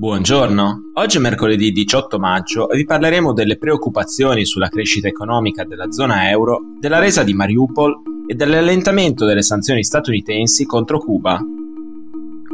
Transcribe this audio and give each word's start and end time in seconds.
Buongiorno, 0.00 0.92
oggi 0.94 1.18
è 1.18 1.20
mercoledì 1.20 1.72
18 1.72 2.18
maggio 2.18 2.70
e 2.70 2.76
vi 2.78 2.86
parleremo 2.86 3.34
delle 3.34 3.58
preoccupazioni 3.58 4.46
sulla 4.46 4.70
crescita 4.70 5.08
economica 5.08 5.64
della 5.64 5.90
zona 5.90 6.30
euro, 6.30 6.60
della 6.80 6.98
resa 6.98 7.22
di 7.22 7.34
Mariupol 7.34 8.00
e 8.26 8.34
dell'allentamento 8.34 9.26
delle 9.26 9.42
sanzioni 9.42 9.84
statunitensi 9.84 10.64
contro 10.64 11.00
Cuba. 11.00 11.38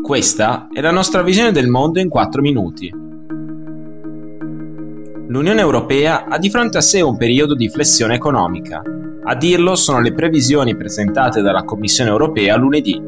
Questa 0.02 0.66
è 0.72 0.80
la 0.80 0.90
nostra 0.90 1.22
visione 1.22 1.52
del 1.52 1.68
mondo 1.68 2.00
in 2.00 2.08
4 2.08 2.42
minuti. 2.42 2.92
L'Unione 5.28 5.60
Europea 5.60 6.24
ha 6.24 6.38
di 6.38 6.50
fronte 6.50 6.78
a 6.78 6.82
sé 6.82 7.00
un 7.00 7.16
periodo 7.16 7.54
di 7.54 7.68
flessione 7.68 8.16
economica. 8.16 8.82
A 9.22 9.36
dirlo 9.36 9.76
sono 9.76 10.00
le 10.00 10.12
previsioni 10.12 10.76
presentate 10.76 11.42
dalla 11.42 11.62
Commissione 11.62 12.10
Europea 12.10 12.56
lunedì. 12.56 13.00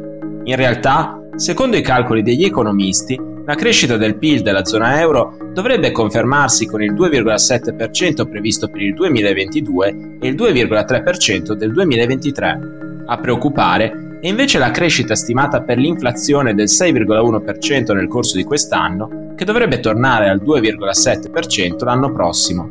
In 0.45 0.55
realtà, 0.55 1.19
secondo 1.35 1.77
i 1.77 1.83
calcoli 1.83 2.23
degli 2.23 2.45
economisti, 2.45 3.35
la 3.49 3.55
crescita 3.55 3.97
del 3.97 4.19
PIL 4.19 4.43
della 4.43 4.67
zona 4.67 5.01
euro 5.01 5.35
dovrebbe 5.55 5.91
confermarsi 5.91 6.67
con 6.67 6.83
il 6.83 6.93
2,7% 6.93 8.29
previsto 8.29 8.69
per 8.69 8.83
il 8.83 8.93
2022 8.93 10.19
e 10.21 10.29
il 10.29 10.35
2,3% 10.35 11.53
del 11.53 11.73
2023. 11.73 12.61
A 13.07 13.17
preoccupare 13.17 14.19
è 14.21 14.29
invece 14.29 14.59
la 14.59 14.71
crescita 14.71 15.15
stimata 15.15 15.63
per 15.63 15.79
l'inflazione 15.79 16.53
del 16.53 16.67
6,1% 16.67 17.95
nel 17.95 18.07
corso 18.07 18.37
di 18.37 18.45
quest'anno, 18.45 19.33
che 19.35 19.47
dovrebbe 19.47 19.81
tornare 19.81 20.29
al 20.29 20.43
2,7% 20.45 21.85
l'anno 21.85 22.13
prossimo. 22.13 22.71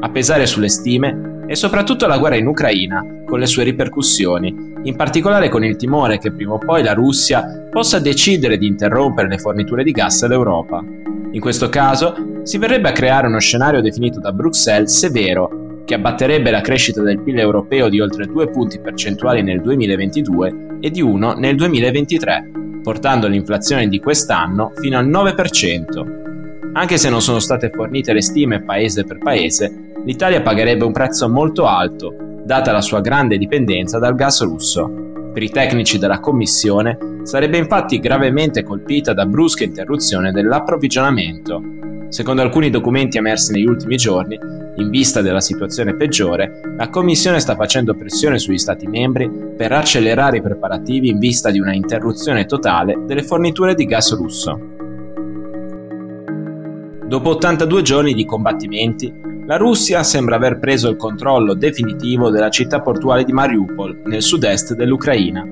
A 0.00 0.08
pesare 0.08 0.46
sulle 0.46 0.70
stime 0.70 1.33
è 1.46 1.54
soprattutto 1.54 2.06
la 2.06 2.18
guerra 2.18 2.36
in 2.36 2.46
Ucraina, 2.46 3.04
con 3.26 3.38
le 3.38 3.46
sue 3.46 3.64
ripercussioni, 3.64 4.72
in 4.82 4.96
particolare 4.96 5.48
con 5.48 5.64
il 5.64 5.76
timore 5.76 6.18
che 6.18 6.32
prima 6.32 6.54
o 6.54 6.58
poi 6.58 6.82
la 6.82 6.94
Russia 6.94 7.68
possa 7.70 7.98
decidere 7.98 8.58
di 8.58 8.66
interrompere 8.66 9.28
le 9.28 9.38
forniture 9.38 9.82
di 9.82 9.92
gas 9.92 10.22
all'Europa. 10.22 10.82
In 11.32 11.40
questo 11.40 11.68
caso 11.68 12.14
si 12.44 12.58
verrebbe 12.58 12.90
a 12.90 12.92
creare 12.92 13.26
uno 13.26 13.40
scenario 13.40 13.80
definito 13.80 14.20
da 14.20 14.32
Bruxelles 14.32 14.96
severo, 14.96 15.82
che 15.84 15.94
abbatterebbe 15.94 16.50
la 16.50 16.60
crescita 16.60 17.02
del 17.02 17.20
PIL 17.20 17.38
europeo 17.38 17.88
di 17.88 18.00
oltre 18.00 18.26
2 18.26 18.50
punti 18.50 18.78
percentuali 18.78 19.42
nel 19.42 19.60
2022 19.60 20.78
e 20.80 20.90
di 20.90 21.02
1 21.02 21.34
nel 21.34 21.56
2023, 21.56 22.50
portando 22.82 23.26
l'inflazione 23.26 23.88
di 23.88 24.00
quest'anno 24.00 24.72
fino 24.76 24.98
al 24.98 25.08
9%. 25.08 26.22
Anche 26.72 26.96
se 26.96 27.10
non 27.10 27.20
sono 27.20 27.38
state 27.38 27.70
fornite 27.70 28.12
le 28.12 28.22
stime 28.22 28.62
paese 28.62 29.04
per 29.04 29.18
paese, 29.18 29.92
l'Italia 30.04 30.42
pagherebbe 30.42 30.84
un 30.84 30.92
prezzo 30.92 31.28
molto 31.28 31.66
alto, 31.66 32.14
data 32.44 32.72
la 32.72 32.82
sua 32.82 33.00
grande 33.00 33.38
dipendenza 33.38 33.98
dal 33.98 34.14
gas 34.14 34.42
russo. 34.42 35.30
Per 35.32 35.42
i 35.42 35.50
tecnici 35.50 35.98
della 35.98 36.20
Commissione 36.20 36.98
sarebbe 37.22 37.56
infatti 37.56 37.98
gravemente 37.98 38.62
colpita 38.62 39.14
da 39.14 39.24
brusca 39.24 39.64
interruzione 39.64 40.30
dell'approvvigionamento. 40.30 41.60
Secondo 42.10 42.42
alcuni 42.42 42.70
documenti 42.70 43.16
emersi 43.16 43.52
negli 43.52 43.66
ultimi 43.66 43.96
giorni, 43.96 44.38
in 44.76 44.90
vista 44.90 45.22
della 45.22 45.40
situazione 45.40 45.96
peggiore, 45.96 46.60
la 46.76 46.88
Commissione 46.90 47.40
sta 47.40 47.56
facendo 47.56 47.94
pressione 47.94 48.38
sugli 48.38 48.58
Stati 48.58 48.86
membri 48.86 49.28
per 49.56 49.72
accelerare 49.72 50.36
i 50.36 50.42
preparativi 50.42 51.08
in 51.08 51.18
vista 51.18 51.50
di 51.50 51.58
una 51.58 51.74
interruzione 51.74 52.44
totale 52.44 53.02
delle 53.06 53.22
forniture 53.22 53.74
di 53.74 53.86
gas 53.86 54.14
russo. 54.14 54.60
Dopo 57.06 57.30
82 57.30 57.82
giorni 57.82 58.12
di 58.12 58.24
combattimenti, 58.24 59.12
la 59.46 59.56
Russia 59.56 60.02
sembra 60.02 60.36
aver 60.36 60.58
preso 60.58 60.88
il 60.88 60.96
controllo 60.96 61.54
definitivo 61.54 62.30
della 62.30 62.48
città 62.48 62.80
portuale 62.80 63.24
di 63.24 63.32
Mariupol, 63.32 64.00
nel 64.06 64.22
sud-est 64.22 64.74
dell'Ucraina. 64.74 65.46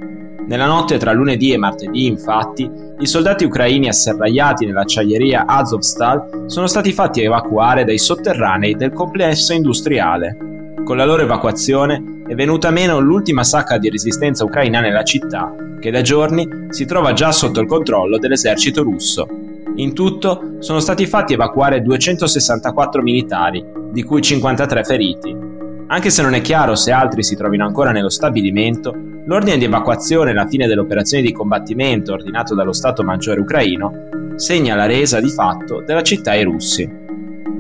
Nella 0.47 0.67
notte 0.67 0.97
tra 0.97 1.13
lunedì 1.13 1.53
e 1.53 1.59
martedì, 1.59 2.07
infatti, 2.07 2.69
i 2.99 3.07
soldati 3.07 3.45
ucraini 3.45 3.89
asserragliati 3.89 4.65
nell'acciaieria 4.65 5.45
Azovstal 5.47 6.45
sono 6.47 6.67
stati 6.67 6.93
fatti 6.93 7.23
evacuare 7.23 7.85
dai 7.85 7.99
sotterranei 7.99 8.75
del 8.75 8.93
complesso 8.93 9.53
industriale. 9.53 10.37
Con 10.85 10.97
la 10.97 11.05
loro 11.05 11.23
evacuazione 11.23 12.23
è 12.27 12.35
venuta 12.35 12.71
meno 12.71 12.99
l'ultima 12.99 13.45
sacca 13.45 13.79
di 13.79 13.91
resistenza 13.91 14.45
ucraina 14.45 14.81
nella 14.81 15.05
città, 15.05 15.55
che 15.79 15.91
da 15.91 16.01
giorni 16.01 16.49
si 16.71 16.87
trova 16.87 17.13
già 17.13 17.31
sotto 17.31 17.61
il 17.61 17.67
controllo 17.67 18.19
dell'esercito 18.19 18.83
russo. 18.83 19.52
In 19.77 19.95
tutto 19.95 20.57
sono 20.59 20.81
stati 20.81 21.07
fatti 21.07 21.33
evacuare 21.33 21.81
264 21.81 23.03
militari, 23.03 23.65
di 23.91 24.03
cui 24.03 24.21
53 24.21 24.85
feriti. 24.85 25.35
Anche 25.87 26.11
se 26.11 26.23
non 26.23 26.35
è 26.35 26.41
chiaro 26.43 26.75
se 26.75 26.93
altri 26.93 27.23
si 27.23 27.37
trovino 27.37 27.65
ancora 27.65 27.91
nello 27.91 28.11
stabilimento, 28.11 28.95
l'ordine 29.25 29.57
di 29.57 29.65
evacuazione 29.65 30.31
e 30.31 30.35
la 30.35 30.47
fine 30.47 30.67
delle 30.67 30.81
operazioni 30.81 31.23
di 31.23 31.33
combattimento 31.33 32.13
ordinato 32.13 32.55
dallo 32.55 32.73
Stato 32.73 33.03
Maggiore 33.03 33.41
ucraino 33.41 34.09
segna 34.37 34.75
la 34.75 34.87
resa 34.87 35.21
di 35.21 35.29
fatto 35.31 35.83
della 35.87 36.03
città 36.03 36.33
ai 36.33 36.45
russi. 36.45 37.01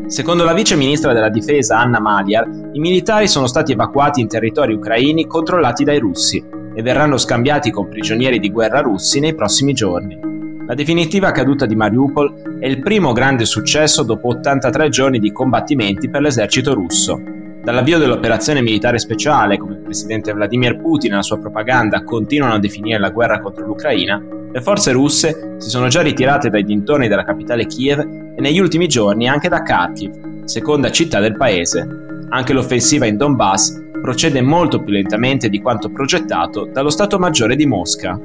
Secondo 0.06 0.44
la 0.44 0.52
vice 0.52 0.76
ministra 0.76 1.14
della 1.14 1.30
difesa 1.30 1.78
Anna 1.78 2.00
Maliar, 2.00 2.46
i 2.72 2.78
militari 2.78 3.26
sono 3.26 3.46
stati 3.46 3.72
evacuati 3.72 4.20
in 4.20 4.28
territori 4.28 4.74
ucraini 4.74 5.26
controllati 5.26 5.84
dai 5.84 5.98
russi 5.98 6.44
e 6.74 6.82
verranno 6.82 7.16
scambiati 7.16 7.70
con 7.70 7.88
prigionieri 7.88 8.38
di 8.38 8.50
guerra 8.50 8.80
russi 8.80 9.20
nei 9.20 9.34
prossimi 9.34 9.72
giorni. 9.72 10.31
La 10.72 10.78
definitiva 10.78 11.32
caduta 11.32 11.66
di 11.66 11.76
Mariupol 11.76 12.58
è 12.58 12.66
il 12.66 12.80
primo 12.80 13.12
grande 13.12 13.44
successo 13.44 14.04
dopo 14.04 14.28
83 14.28 14.88
giorni 14.88 15.18
di 15.18 15.30
combattimenti 15.30 16.08
per 16.08 16.22
l'esercito 16.22 16.72
russo. 16.72 17.20
Dall'avvio 17.62 17.98
dell'operazione 17.98 18.62
militare 18.62 18.98
speciale, 18.98 19.58
come 19.58 19.74
il 19.74 19.82
presidente 19.82 20.32
Vladimir 20.32 20.80
Putin 20.80 21.12
e 21.12 21.16
la 21.16 21.22
sua 21.22 21.38
propaganda 21.38 22.02
continuano 22.02 22.54
a 22.54 22.58
definire 22.58 22.98
la 22.98 23.10
guerra 23.10 23.40
contro 23.40 23.66
l'Ucraina, 23.66 24.18
le 24.50 24.60
forze 24.62 24.92
russe 24.92 25.56
si 25.58 25.68
sono 25.68 25.88
già 25.88 26.00
ritirate 26.00 26.48
dai 26.48 26.64
dintorni 26.64 27.06
della 27.06 27.24
capitale 27.24 27.66
Kiev 27.66 27.98
e 28.34 28.40
negli 28.40 28.58
ultimi 28.58 28.88
giorni 28.88 29.28
anche 29.28 29.50
da 29.50 29.60
Kharkiv, 29.60 30.44
seconda 30.44 30.90
città 30.90 31.20
del 31.20 31.36
paese. 31.36 31.86
Anche 32.30 32.54
l'offensiva 32.54 33.04
in 33.04 33.18
Donbass 33.18 33.78
procede 34.00 34.40
molto 34.40 34.82
più 34.82 34.94
lentamente 34.94 35.50
di 35.50 35.60
quanto 35.60 35.90
progettato 35.90 36.64
dallo 36.72 36.88
Stato 36.88 37.18
Maggiore 37.18 37.56
di 37.56 37.66
Mosca 37.66 38.18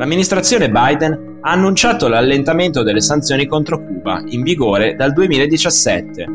l'amministrazione 0.00 0.70
Biden 0.70 1.40
ha 1.42 1.50
annunciato 1.50 2.08
l'allentamento 2.08 2.82
delle 2.82 3.02
sanzioni 3.02 3.44
contro 3.44 3.84
Cuba, 3.84 4.22
in 4.28 4.42
vigore 4.42 4.94
dal 4.96 5.12
2017. 5.12 6.26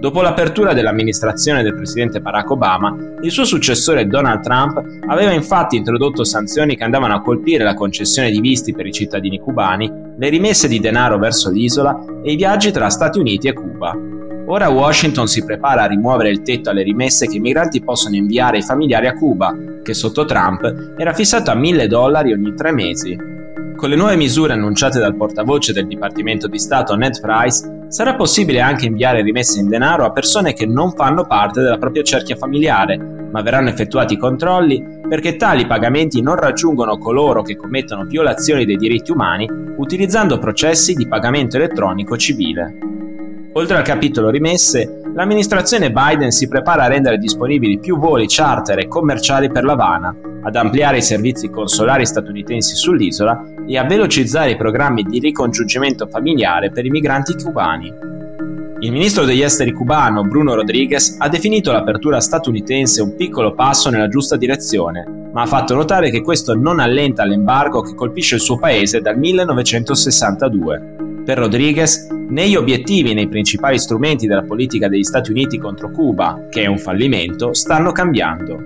Dopo 0.00 0.22
l'apertura 0.22 0.72
dell'amministrazione 0.72 1.62
del 1.62 1.74
presidente 1.74 2.22
Barack 2.22 2.50
Obama, 2.50 2.96
il 3.20 3.30
suo 3.30 3.44
successore 3.44 4.06
Donald 4.06 4.40
Trump 4.40 4.82
aveva 5.06 5.32
infatti 5.32 5.76
introdotto 5.76 6.24
sanzioni 6.24 6.76
che 6.76 6.84
andavano 6.84 7.14
a 7.14 7.20
colpire 7.20 7.62
la 7.62 7.74
concessione 7.74 8.30
di 8.30 8.40
visti 8.40 8.72
per 8.72 8.86
i 8.86 8.92
cittadini 8.92 9.38
cubani, 9.38 9.92
le 10.16 10.28
rimesse 10.30 10.66
di 10.66 10.80
denaro 10.80 11.18
verso 11.18 11.50
l'isola 11.50 12.02
e 12.22 12.32
i 12.32 12.36
viaggi 12.36 12.70
tra 12.70 12.88
Stati 12.88 13.18
Uniti 13.18 13.48
e 13.48 13.52
Cuba. 13.52 14.19
Ora 14.46 14.68
Washington 14.68 15.28
si 15.28 15.44
prepara 15.44 15.82
a 15.82 15.86
rimuovere 15.86 16.30
il 16.30 16.42
tetto 16.42 16.70
alle 16.70 16.82
rimesse 16.82 17.26
che 17.26 17.36
i 17.36 17.40
migranti 17.40 17.82
possono 17.82 18.16
inviare 18.16 18.56
ai 18.56 18.62
familiari 18.62 19.06
a 19.06 19.14
Cuba, 19.14 19.54
che 19.82 19.94
sotto 19.94 20.24
Trump 20.24 20.94
era 20.98 21.12
fissato 21.12 21.50
a 21.50 21.54
1000 21.54 21.86
dollari 21.86 22.32
ogni 22.32 22.54
tre 22.54 22.72
mesi. 22.72 23.16
Con 23.76 23.88
le 23.88 23.96
nuove 23.96 24.16
misure 24.16 24.52
annunciate 24.52 24.98
dal 24.98 25.16
portavoce 25.16 25.72
del 25.72 25.86
Dipartimento 25.86 26.48
di 26.48 26.58
Stato 26.58 26.96
Ned 26.96 27.18
Price, 27.20 27.86
sarà 27.88 28.14
possibile 28.14 28.60
anche 28.60 28.86
inviare 28.86 29.22
rimesse 29.22 29.58
in 29.58 29.68
denaro 29.68 30.04
a 30.04 30.12
persone 30.12 30.52
che 30.52 30.66
non 30.66 30.92
fanno 30.92 31.24
parte 31.26 31.62
della 31.62 31.78
propria 31.78 32.02
cerchia 32.02 32.36
familiare, 32.36 32.98
ma 33.32 33.42
verranno 33.42 33.68
effettuati 33.68 34.18
controlli 34.18 35.00
perché 35.08 35.36
tali 35.36 35.66
pagamenti 35.66 36.20
non 36.20 36.36
raggiungono 36.36 36.98
coloro 36.98 37.42
che 37.42 37.56
commettono 37.56 38.04
violazioni 38.04 38.64
dei 38.64 38.76
diritti 38.76 39.12
umani 39.12 39.48
utilizzando 39.76 40.38
processi 40.38 40.94
di 40.94 41.08
pagamento 41.08 41.56
elettronico 41.56 42.16
civile. 42.16 42.74
Oltre 43.54 43.76
al 43.76 43.82
capitolo 43.82 44.30
rimesse, 44.30 45.00
l'amministrazione 45.12 45.90
Biden 45.90 46.30
si 46.30 46.46
prepara 46.46 46.84
a 46.84 46.88
rendere 46.88 47.18
disponibili 47.18 47.80
più 47.80 47.98
voli 47.98 48.26
charter 48.28 48.78
e 48.78 48.86
commerciali 48.86 49.50
per 49.50 49.64
l'Havana, 49.64 50.14
ad 50.42 50.54
ampliare 50.54 50.98
i 50.98 51.02
servizi 51.02 51.50
consolari 51.50 52.06
statunitensi 52.06 52.76
sull'isola 52.76 53.42
e 53.66 53.76
a 53.76 53.84
velocizzare 53.84 54.52
i 54.52 54.56
programmi 54.56 55.02
di 55.02 55.18
ricongiungimento 55.18 56.06
familiare 56.06 56.70
per 56.70 56.86
i 56.86 56.90
migranti 56.90 57.34
cubani. 57.34 57.92
Il 58.82 58.92
ministro 58.92 59.24
degli 59.24 59.42
esteri 59.42 59.72
cubano 59.72 60.22
Bruno 60.22 60.54
Rodriguez 60.54 61.16
ha 61.18 61.28
definito 61.28 61.72
l'apertura 61.72 62.20
statunitense 62.20 63.02
un 63.02 63.16
piccolo 63.16 63.52
passo 63.54 63.90
nella 63.90 64.08
giusta 64.08 64.36
direzione, 64.36 65.04
ma 65.32 65.42
ha 65.42 65.46
fatto 65.46 65.74
notare 65.74 66.10
che 66.10 66.22
questo 66.22 66.54
non 66.54 66.78
allenta 66.78 67.24
l'embargo 67.24 67.80
che 67.82 67.96
colpisce 67.96 68.36
il 68.36 68.40
suo 68.40 68.58
paese 68.58 69.00
dal 69.00 69.18
1962. 69.18 71.09
Per 71.24 71.38
Rodriguez, 71.38 72.08
né 72.28 72.48
gli 72.48 72.56
obiettivi 72.56 73.14
né 73.14 73.22
i 73.22 73.28
principali 73.28 73.78
strumenti 73.78 74.26
della 74.26 74.42
politica 74.42 74.88
degli 74.88 75.04
Stati 75.04 75.30
Uniti 75.30 75.58
contro 75.58 75.90
Cuba, 75.90 76.46
che 76.48 76.62
è 76.62 76.66
un 76.66 76.78
fallimento, 76.78 77.52
stanno 77.52 77.92
cambiando. 77.92 78.58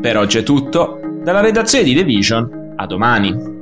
Per 0.00 0.16
oggi 0.16 0.38
è 0.38 0.42
tutto, 0.42 1.00
dalla 1.22 1.40
redazione 1.40 1.84
di 1.84 1.94
The 1.94 2.04
Vision, 2.04 2.72
a 2.76 2.86
domani. 2.86 3.53